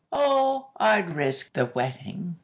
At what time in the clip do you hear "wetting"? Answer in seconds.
1.67-2.37